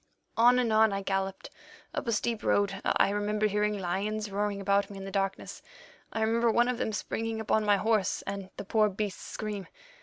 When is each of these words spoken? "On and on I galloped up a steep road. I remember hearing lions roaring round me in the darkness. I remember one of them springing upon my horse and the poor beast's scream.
"On 0.35 0.57
and 0.57 0.73
on 0.73 0.91
I 0.91 1.03
galloped 1.03 1.51
up 1.93 2.07
a 2.07 2.11
steep 2.11 2.41
road. 2.41 2.81
I 2.83 3.11
remember 3.11 3.45
hearing 3.45 3.77
lions 3.77 4.31
roaring 4.31 4.63
round 4.63 4.89
me 4.89 4.97
in 4.97 5.05
the 5.05 5.11
darkness. 5.11 5.61
I 6.11 6.21
remember 6.21 6.49
one 6.49 6.67
of 6.67 6.79
them 6.79 6.91
springing 6.91 7.39
upon 7.39 7.65
my 7.65 7.77
horse 7.77 8.23
and 8.23 8.49
the 8.57 8.65
poor 8.65 8.89
beast's 8.89 9.21
scream. 9.23 9.67